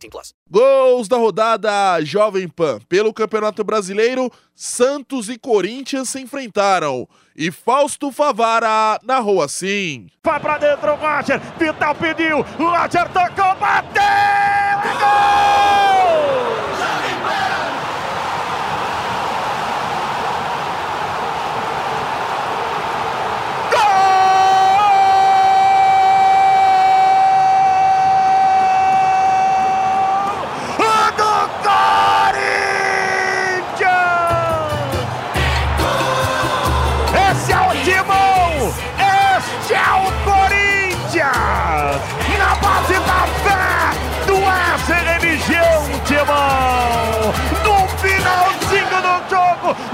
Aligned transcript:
18 0.00 0.10
plus. 0.10 0.34
Gols 0.50 1.08
da 1.08 1.16
rodada 1.16 2.02
Jovem 2.02 2.48
Pan. 2.48 2.78
Pelo 2.88 3.12
Campeonato 3.12 3.62
Brasileiro, 3.62 4.30
Santos 4.54 5.28
e 5.28 5.38
Corinthians 5.38 6.08
se 6.08 6.20
enfrentaram. 6.20 7.06
E 7.36 7.50
Fausto 7.50 8.10
Favara 8.10 8.98
narrou 9.02 9.42
assim. 9.42 10.08
Vai 10.24 10.40
pra 10.40 10.58
dentro 10.58 10.92
o 10.92 10.96
Roger. 10.96 11.40
Vital 11.58 11.94
pediu. 11.94 12.42
Roger 12.58 13.06
tocou, 13.12 13.54
bateu! 13.56 14.02
É 14.02 14.98
gol! 14.98 15.69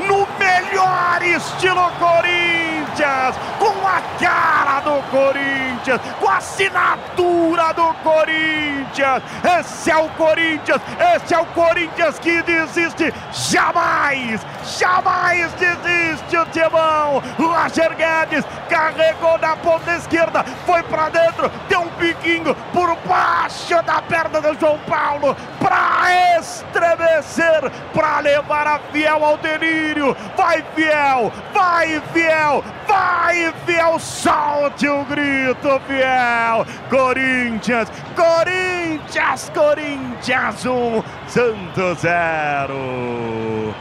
No 0.07 0.27
melhor 0.39 1.23
estilo 1.23 1.91
Corinthians, 1.99 3.37
com 3.59 3.87
a 3.87 4.01
cara 4.19 4.56
do 4.87 5.03
Corinthians, 5.11 6.01
com 6.21 6.29
a 6.29 6.37
assinatura 6.37 7.75
do 7.75 7.93
Corinthians. 8.05 9.21
Esse 9.59 9.91
é 9.91 9.97
o 9.97 10.09
Corinthians, 10.11 10.81
esse 11.17 11.35
é 11.35 11.39
o 11.39 11.47
Corinthians 11.47 12.19
que 12.21 12.41
desiste 12.43 13.13
jamais, 13.33 14.47
jamais 14.79 15.53
desiste 15.55 16.37
o 16.37 16.47
Timão. 16.47 17.21
Roger 17.37 17.97
Guedes 17.97 18.45
carregou 18.69 19.37
na 19.39 19.57
ponta 19.57 19.93
esquerda, 19.97 20.45
foi 20.65 20.85
para 20.85 21.09
dentro, 21.09 21.51
deu 21.69 21.81
um 21.81 21.89
piquinho 21.89 22.55
por 22.73 22.97
baixo 23.09 23.83
da 23.83 24.01
perna 24.03 24.41
do 24.41 24.55
João 24.61 24.79
Paulo 24.87 25.37
para 25.59 26.39
estremecer, 26.39 27.73
para 27.93 28.21
levar 28.21 28.69
a 28.69 28.79
Fiel 28.93 29.25
ao 29.25 29.37
delírio. 29.39 30.17
Vai 30.37 30.65
Fiel, 30.77 31.33
vai 31.53 32.01
Fiel, 32.13 32.63
vai 32.97 33.53
Fiel, 33.65 33.99
solte 33.99 34.89
o 34.89 35.05
grito 35.05 35.81
Fiel. 35.87 36.67
Corinthians, 36.89 37.89
Corinthians, 38.15 39.51
Corinthians 39.55 40.65
1, 40.65 40.71
um, 40.71 41.03
Santos 41.29 41.99
0. 42.01 43.75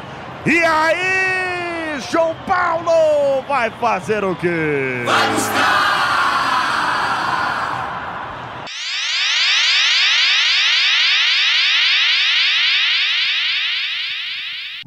E 0.46 0.64
aí, 0.64 2.00
João 2.12 2.36
Paulo 2.46 3.42
vai 3.48 3.70
fazer 3.72 4.24
o 4.24 4.36
quê? 4.36 5.04
Vai 5.06 5.30
buscar! 5.32 5.86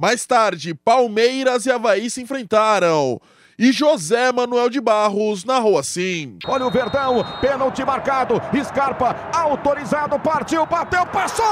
Mais 0.01 0.25
tarde, 0.25 0.75
Palmeiras 0.75 1.67
e 1.67 1.73
Havaí 1.73 2.09
se 2.09 2.23
enfrentaram. 2.23 3.21
E 3.59 3.73
José 3.73 4.31
Manuel 4.31 4.71
de 4.71 4.81
Barros 4.81 5.45
narrou 5.45 5.77
assim. 5.77 6.39
Olha 6.47 6.65
o 6.65 6.71
Verdão, 6.71 7.25
pênalti 7.41 7.85
marcado, 7.85 8.41
Scarpa 8.65 9.17
autorizado, 9.33 10.17
partiu, 10.21 10.65
bateu, 10.65 11.05
passou! 11.07 11.45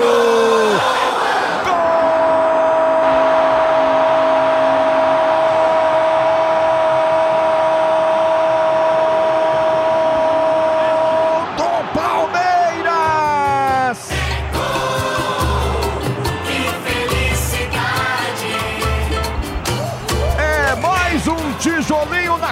Gol! 0.00 1.37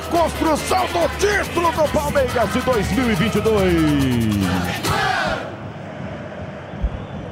Construção 0.06 0.86
do 0.86 1.08
título 1.18 1.72
do 1.72 1.88
Palmeiras 1.92 2.52
de 2.52 2.60
2022. 2.60 4.36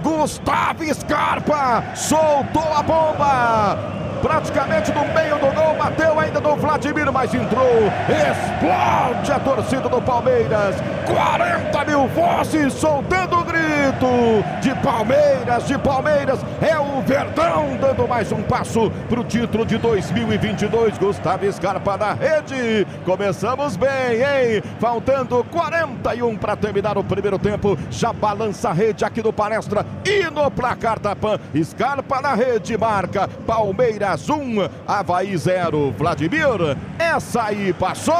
Gustavo 0.02 0.94
Scarpa 0.94 1.84
soltou 1.94 2.72
a 2.74 2.82
bomba 2.82 3.78
praticamente 4.24 4.90
no 4.92 5.04
meio 5.12 5.38
do 5.38 5.54
gol, 5.54 5.74
bateu 5.76 6.18
ainda 6.18 6.40
no 6.40 6.56
Vladimir, 6.56 7.12
mas 7.12 7.34
entrou. 7.34 7.92
Explode 8.08 9.32
a 9.32 9.38
torcida 9.38 9.88
do 9.88 10.00
Palmeiras. 10.00 10.76
40 11.06 11.84
mil 11.84 12.08
vozes 12.08 12.72
soltando 12.72 13.36
o 13.38 13.44
grito 13.74 14.44
de 14.60 14.74
Palmeiras, 14.82 15.66
de 15.66 15.78
Palmeiras. 15.78 16.40
É 16.60 16.78
o 16.78 17.02
Verdão 17.02 17.76
dando 17.80 18.08
mais 18.08 18.32
um 18.32 18.42
passo 18.42 18.90
para 19.08 19.20
o 19.20 19.24
título 19.24 19.66
de 19.66 19.76
2022. 19.78 20.96
Gustavo 20.96 21.52
Scarpa 21.52 21.96
na 21.96 22.12
rede. 22.12 22.86
Começamos 23.04 23.76
bem, 23.76 24.22
hein? 24.22 24.62
Faltando 24.78 25.44
41 25.50 26.36
para 26.36 26.56
terminar 26.56 26.96
o 26.96 27.04
primeiro 27.04 27.38
tempo. 27.38 27.76
Já 27.90 28.12
balança 28.12 28.70
a 28.70 28.72
rede 28.72 29.04
aqui 29.04 29.22
no 29.22 29.32
palestra 29.32 29.84
e 30.04 30.30
no 30.30 30.50
placar 30.50 30.98
da 30.98 31.14
PAN. 31.14 31.38
Scarpa 31.62 32.20
na 32.20 32.34
rede, 32.34 32.78
marca 32.78 33.28
Palmeiras. 33.46 34.14
Goiás 34.14 34.30
1, 34.30 34.68
Havaí 34.86 35.36
0. 35.36 35.92
Vladimir, 35.96 36.76
essa 36.98 37.44
aí 37.44 37.72
passou! 37.72 38.14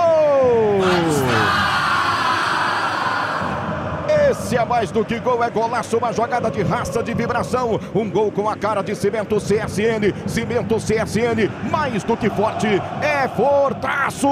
Esse 4.35 4.57
é 4.57 4.65
mais 4.65 4.91
do 4.91 5.05
que 5.05 5.21
gol, 5.21 5.45
é 5.45 5.49
golaço, 5.49 5.97
uma 5.97 6.13
jogada 6.13 6.51
de 6.51 6.61
raça, 6.61 7.01
de 7.05 7.15
vibração. 7.15 7.79
Um 7.95 8.11
gol 8.11 8.33
com 8.33 8.49
a 8.49 8.57
cara 8.57 8.83
de 8.83 8.93
cimento 8.95 9.37
CSN. 9.37 10.13
Cimento 10.27 10.75
CSN, 10.77 11.49
mais 11.71 12.03
do 12.03 12.17
que 12.17 12.29
forte, 12.29 12.67
é 13.01 13.29
fortaço. 13.29 14.27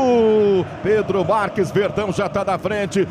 Pedro 0.83 1.25
Marques, 1.25 1.71
Verdão 1.71 2.13
já 2.13 2.27
está 2.27 2.45
na 2.45 2.59
frente. 2.59 3.07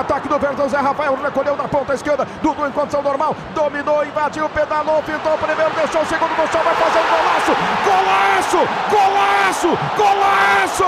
Contra-ataque 0.00 0.28
do 0.28 0.38
Verdão, 0.38 0.66
Zé 0.66 0.78
Rafael 0.78 1.14
recolheu 1.14 1.54
na 1.56 1.68
ponta 1.68 1.92
esquerda. 1.92 2.26
Dudu 2.40 2.66
em 2.66 2.72
condição 2.72 3.02
normal. 3.02 3.36
Dominou, 3.54 4.02
invadiu, 4.02 4.48
pedalou, 4.48 5.02
pintou 5.02 5.34
o 5.34 5.38
primeiro, 5.38 5.70
deixou 5.74 6.00
o 6.00 6.06
segundo 6.06 6.30
no 6.30 6.48
chão. 6.48 6.62
Vai 6.62 6.74
fazer 6.74 7.00
um 7.00 7.08
golaço! 7.10 7.54
Golaço! 7.84 8.66
Golaço! 8.90 9.78
Golaço! 9.98 10.84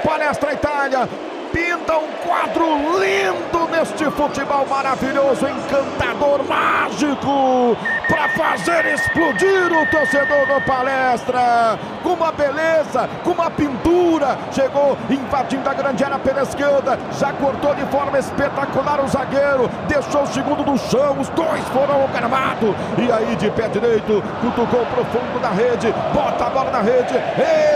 Palestra 0.00 0.52
Itália 0.52 1.08
pinta 1.52 1.96
um 1.96 2.08
quadro 2.26 2.64
lindo 2.98 3.68
neste 3.70 4.04
futebol 4.10 4.66
maravilhoso, 4.66 5.46
encantador, 5.46 6.44
mágico. 6.48 7.76
para 8.08 8.28
fazer 8.30 8.86
explodir 8.86 9.72
o 9.72 9.86
torcedor 9.86 10.46
do 10.46 10.60
palestra. 10.66 11.78
Com 12.02 12.14
uma 12.14 12.32
beleza, 12.32 13.08
com 13.22 13.30
uma 13.30 13.50
pintura. 13.50 14.36
Chegou 14.50 14.98
invadindo 15.08 15.68
a 15.68 15.74
grande 15.74 16.02
área 16.02 16.18
pela 16.18 16.42
esquerda. 16.42 16.98
Já 17.18 17.32
cortou 17.32 17.74
de 17.74 17.84
forma 17.86 18.18
espetacular 18.18 19.04
o 19.04 19.08
zagueiro. 19.08 19.70
Deixou 19.86 20.22
o 20.22 20.26
segundo 20.26 20.64
no 20.64 20.76
chão. 20.78 21.20
Os 21.20 21.28
dois 21.30 21.62
foram 21.68 22.02
ao 22.02 22.08
gramado. 22.08 22.74
E 22.98 23.12
aí, 23.12 23.36
de 23.36 23.50
pé 23.50 23.68
direito, 23.68 24.22
cutucou 24.40 24.84
pro 24.86 25.04
fundo 25.04 25.40
da 25.40 25.50
rede. 25.50 25.94
Bota 26.12 26.46
a 26.46 26.50
bola 26.50 26.70
na 26.70 26.80
rede. 26.80 27.14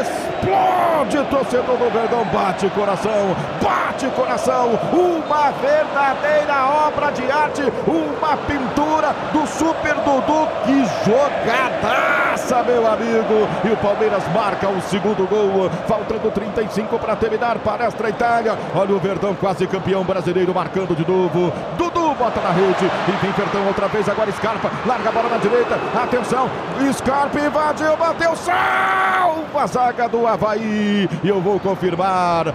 Explode, 0.00 1.30
torcedor 1.30 1.76
do 1.76 1.90
Verdão. 1.90 2.24
Bate 2.32 2.68
coração, 2.70 3.36
bate 3.64 4.06
coração. 4.08 4.78
Uma 4.93 5.50
verdadeira 5.52 6.87
obra 6.87 7.11
de 7.11 7.31
arte. 7.31 7.62
Uma 7.87 8.37
pintura 8.37 9.14
do 9.32 9.46
Super 9.46 9.94
Dudu. 9.94 10.46
Que 10.64 10.84
jogadaça, 11.08 12.62
meu 12.62 12.87
amigo. 12.87 13.49
E 13.64 13.70
o 13.70 13.76
Palmeiras 13.78 14.22
marca 14.34 14.69
o 14.69 14.81
segundo 14.82 15.26
gol. 15.26 15.70
Faltando 15.88 16.31
35 16.31 16.99
para 16.99 17.16
terminar. 17.16 17.58
Palestra 17.58 18.11
Itália. 18.11 18.58
Olha 18.75 18.94
o 18.94 18.99
Verdão, 18.99 19.34
quase 19.34 19.67
campeão 19.67 20.05
brasileiro, 20.05 20.55
marcando 20.55 20.94
de 20.94 21.08
novo. 21.10 21.52
Dudu 21.78 22.14
bota 22.14 22.40
na 22.40 22.50
rede. 22.50 22.84
E 23.08 23.12
vem 23.22 23.32
Verdão 23.32 23.67
outra 23.67 23.88
vez. 23.88 24.08
Agora 24.08 24.31
Scarpa. 24.32 24.70
Larga 24.87 25.08
a 25.08 25.12
bola 25.12 25.28
na 25.31 25.38
direita. 25.38 25.78
Atenção. 26.02 26.50
Scarpa 26.93 27.38
invadiu, 27.40 27.96
bateu. 27.96 28.37
Salva 28.37 29.62
a 29.62 29.67
zaga 29.67 30.08
do 30.08 30.26
Havaí. 30.26 31.08
E 31.22 31.28
eu 31.28 31.40
vou 31.40 31.58
confirmar 31.58 32.52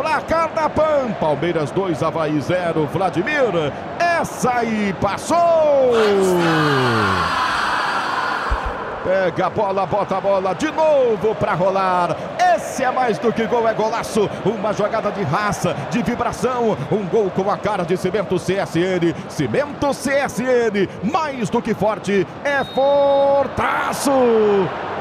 placar 0.00 0.48
da 0.54 0.68
PAN. 0.68 1.12
Palmeiras 1.20 1.70
2, 1.72 2.02
Havaí 2.02 2.40
0. 2.40 2.86
Vladimir. 2.86 3.72
Essa 3.98 4.58
aí 4.58 4.94
passou. 4.98 5.36
Pega 9.04 9.46
a 9.46 9.50
bola, 9.50 9.86
bota 9.86 10.16
a 10.16 10.20
bola 10.20 10.54
de 10.54 10.70
novo 10.70 11.34
para 11.34 11.52
rolar. 11.52 12.16
Esse 12.54 12.82
é 12.82 12.90
mais 12.90 13.18
do 13.18 13.30
que 13.32 13.46
gol, 13.46 13.68
é 13.68 13.74
golaço. 13.74 14.28
Uma 14.44 14.72
jogada 14.72 15.10
de 15.12 15.22
raça, 15.22 15.74
de 15.90 16.02
vibração. 16.02 16.76
Um 16.90 17.06
gol 17.06 17.30
com 17.30 17.50
a 17.50 17.58
cara 17.58 17.84
de 17.84 17.96
Cimento 17.96 18.36
CSN. 18.36 19.14
Cimento 19.28 19.90
CSN, 19.90 20.88
mais 21.02 21.50
do 21.50 21.60
que 21.60 21.74
forte, 21.74 22.26
é 22.42 22.64
fortaço. 22.64 24.10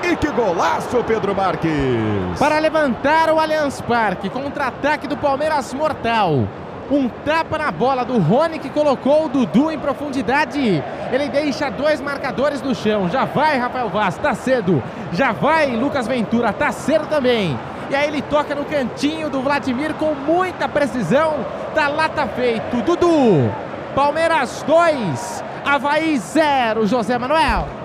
E 0.01 0.15
que 0.15 0.27
golaço, 0.31 1.03
Pedro 1.03 1.35
Marques. 1.35 2.39
Para 2.39 2.57
levantar 2.59 3.29
o 3.29 3.39
Allianz 3.39 3.81
Parque, 3.81 4.29
contra-ataque 4.29 5.07
do 5.07 5.17
Palmeiras 5.17 5.73
mortal. 5.73 6.47
Um 6.89 7.07
tapa 7.07 7.57
na 7.57 7.69
bola 7.69 8.03
do 8.03 8.17
Rony 8.17 8.57
que 8.57 8.69
colocou 8.69 9.25
o 9.25 9.29
Dudu 9.29 9.69
em 9.69 9.77
profundidade. 9.77 10.83
Ele 11.11 11.27
deixa 11.29 11.69
dois 11.69 12.01
marcadores 12.01 12.61
no 12.61 12.73
chão. 12.73 13.09
Já 13.09 13.25
vai 13.25 13.57
Rafael 13.57 13.89
Vaz, 13.89 14.17
tá 14.17 14.33
cedo. 14.33 14.81
Já 15.11 15.31
vai 15.31 15.75
Lucas 15.75 16.07
Ventura, 16.07 16.51
tá 16.51 16.71
cedo 16.71 17.05
também. 17.07 17.59
E 17.91 17.95
aí 17.95 18.07
ele 18.07 18.21
toca 18.21 18.55
no 18.55 18.65
cantinho 18.65 19.29
do 19.29 19.41
Vladimir 19.41 19.93
com 19.95 20.15
muita 20.15 20.67
precisão. 20.67 21.45
Tá 21.75 21.87
lá, 21.87 22.09
tá 22.09 22.25
feito. 22.25 22.81
Dudu. 22.83 23.51
Palmeiras 23.93 24.63
2, 24.65 25.43
Havaí 25.65 26.17
0, 26.17 26.87
José 26.87 27.17
Manuel. 27.17 27.78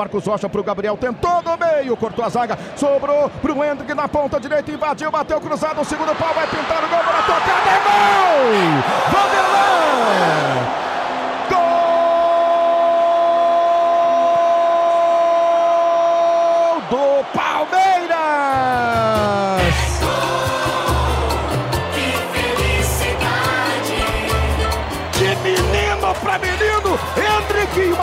Marcos 0.00 0.24
Rocha 0.24 0.48
pro 0.48 0.62
Gabriel, 0.62 0.96
tentou 0.96 1.42
no 1.42 1.58
meio, 1.58 1.94
cortou 1.94 2.24
a 2.24 2.30
zaga, 2.30 2.58
sobrou 2.74 3.28
pro 3.42 3.62
Hendrick 3.62 3.92
na 3.92 4.08
ponta 4.08 4.40
direita, 4.40 4.72
invadiu, 4.72 5.10
bateu 5.10 5.38
cruzado, 5.42 5.78
o 5.78 5.84
segundo 5.84 6.16
pau 6.16 6.32
vai 6.32 6.46
pintar 6.46 6.82
o 6.82 6.88
gol, 6.88 7.00
para 7.00 7.22
tocar, 7.22 7.66
é 7.66 7.80
gol! 7.84 8.80
Vanderlan! 9.12 10.49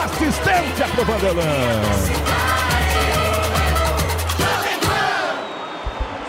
Assistência 0.04 0.86
pro 0.94 1.04
Vanderlan. 1.04 1.42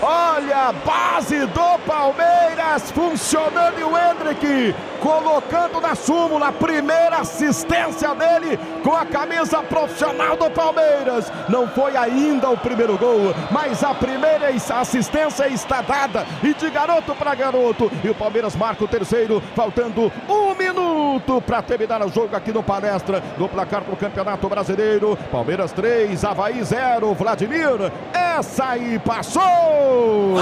Olha 0.01 0.69
a 0.69 0.71
base 0.74 1.45
do 1.48 1.80
Palmeiras 1.86 2.89
funcionando 2.92 3.80
e 3.80 3.83
o 3.83 3.98
Hendrick 3.98 4.75
colocando 5.01 5.81
na 5.81 5.95
súmula 5.95 6.48
a 6.48 6.51
primeira 6.51 7.18
assistência 7.18 8.16
dele 8.16 8.57
com 8.83 8.95
a 8.95 9.06
camisa 9.06 9.62
profissional 9.62 10.38
do 10.38 10.50
Palmeiras. 10.50 11.31
Não 11.50 11.68
foi 11.68 11.95
ainda 11.98 12.50
o 12.50 12.57
primeiro 12.57 12.98
gol, 12.98 13.33
mas 13.51 13.83
a 13.83 13.94
primeira 13.94 14.50
assistência 14.50 15.48
está 15.48 15.81
dada 15.81 16.25
e 16.44 16.54
de 16.54 16.69
garoto 16.69 17.13
para 17.16 17.36
garoto. 17.36 17.92
E 18.04 18.10
o 18.10 18.16
Palmeiras 18.16 18.56
marca 18.56 18.83
o 18.83 18.88
terceiro, 18.88 19.42
faltando 19.56 20.12
um 20.27 20.56
minuto 20.56 20.99
para 21.46 21.62
terminar 21.62 22.06
o 22.06 22.10
jogo 22.10 22.36
aqui 22.36 22.52
no 22.52 22.62
Palestra, 22.62 23.24
no 23.38 23.48
placar 23.48 23.82
para 23.82 23.94
o 23.94 23.98
Campeonato 23.98 24.48
Brasileiro. 24.50 25.18
Palmeiras 25.32 25.72
3, 25.72 26.24
Havaí 26.24 26.64
0, 26.64 27.14
Vladimir. 27.14 27.92
Essa 28.14 28.72
aí 28.72 29.00
passou! 29.00 30.36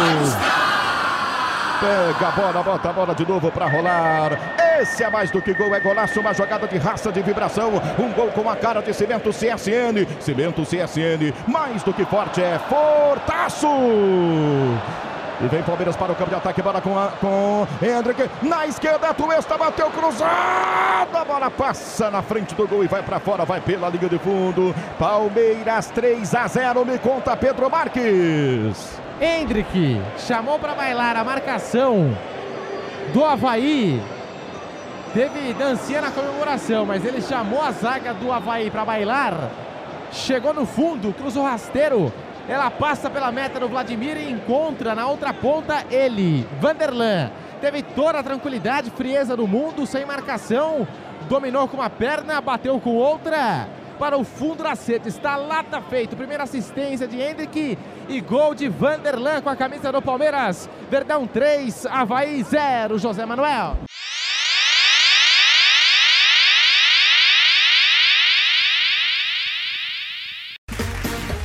Pega 1.79 2.27
a 2.27 2.31
bola, 2.31 2.63
bota 2.63 2.89
a 2.89 2.93
bola 2.93 3.13
de 3.13 3.27
novo 3.27 3.51
para 3.51 3.67
rolar. 3.67 4.57
Esse 4.79 5.03
é 5.03 5.09
mais 5.09 5.31
do 5.31 5.41
que 5.41 5.53
gol, 5.53 5.73
é 5.75 5.79
golaço, 5.79 6.19
uma 6.19 6.33
jogada 6.33 6.67
de 6.67 6.77
raça, 6.77 7.11
de 7.11 7.21
vibração. 7.21 7.71
Um 7.99 8.11
gol 8.13 8.31
com 8.31 8.49
a 8.49 8.55
cara 8.55 8.81
de 8.81 8.93
Cimento 8.93 9.29
CSN. 9.29 10.05
Cimento 10.19 10.63
CSN, 10.63 11.33
mais 11.47 11.83
do 11.83 11.93
que 11.93 12.05
forte, 12.05 12.41
é 12.41 12.59
fortaço! 12.59 13.67
E 15.39 15.47
vem 15.47 15.61
Palmeiras 15.61 15.95
para 15.95 16.11
o 16.11 16.15
campo 16.15 16.31
de 16.31 16.35
ataque, 16.35 16.63
bola 16.63 16.81
com, 16.81 16.97
a, 16.97 17.09
com 17.21 17.67
Hendrick. 17.79 18.27
Na 18.41 18.65
esquerda, 18.65 19.13
Tuesta 19.13 19.55
bateu 19.55 19.87
cruzado. 19.91 21.15
A 21.15 21.23
bola 21.23 21.51
passa 21.51 22.09
na 22.09 22.23
frente 22.23 22.55
do 22.55 22.67
gol 22.67 22.83
e 22.83 22.87
vai 22.87 23.03
para 23.03 23.19
fora, 23.19 23.45
vai 23.45 23.61
pela 23.61 23.87
linha 23.87 24.09
de 24.09 24.17
fundo. 24.17 24.73
Palmeiras 24.97 25.91
3 25.91 26.33
a 26.33 26.47
0, 26.47 26.83
me 26.83 26.97
conta 26.97 27.37
Pedro 27.37 27.69
Marques. 27.69 28.99
Hendrick 29.21 30.01
chamou 30.17 30.57
para 30.57 30.73
bailar 30.73 31.15
a 31.15 31.23
marcação 31.23 32.17
do 33.13 33.23
Havaí. 33.23 34.01
Teve 35.13 35.53
dancinha 35.53 36.01
na 36.01 36.09
comemoração, 36.09 36.83
mas 36.83 37.05
ele 37.05 37.21
chamou 37.21 37.61
a 37.61 37.71
zaga 37.71 38.11
do 38.11 38.31
Havaí 38.31 38.71
para 38.71 38.83
bailar. 38.83 39.51
Chegou 40.11 40.53
no 40.53 40.65
fundo, 40.65 41.13
cruzou 41.13 41.43
rasteiro. 41.43 42.11
Ela 42.47 42.71
passa 42.71 43.09
pela 43.09 43.31
meta 43.31 43.59
do 43.59 43.67
Vladimir 43.67 44.15
e 44.15 44.31
encontra 44.31 44.95
na 44.95 45.05
outra 45.07 45.33
ponta 45.33 45.85
ele, 45.91 46.47
Vanderlan. 46.61 47.29
Teve 47.59 47.83
toda 47.83 48.19
a 48.19 48.23
tranquilidade, 48.23 48.89
frieza 48.91 49.35
do 49.35 49.47
mundo, 49.47 49.85
sem 49.85 50.05
marcação. 50.05 50.87
Dominou 51.27 51.67
com 51.67 51.77
uma 51.77 51.89
perna, 51.89 52.39
bateu 52.39 52.79
com 52.79 52.95
outra. 52.95 53.67
Para 53.99 54.15
o 54.15 54.23
fundo 54.23 54.63
da 54.63 54.75
sede, 54.75 55.09
está 55.09 55.35
lá, 55.35 55.63
tá 55.63 55.81
feito. 55.81 56.15
Primeira 56.15 56.43
assistência 56.43 57.07
de 57.07 57.19
Hendrick 57.19 57.77
e 58.07 58.21
gol 58.21 58.53
de 58.53 58.69
Vanderlan 58.69 59.41
com 59.41 59.49
a 59.49 59.55
camisa 59.55 59.91
do 59.91 60.01
Palmeiras. 60.01 60.69
Verdão 60.89 61.27
3, 61.27 61.85
Havaí 61.87 62.43
0, 62.43 62.97
José 62.97 63.25
Manuel. 63.25 63.86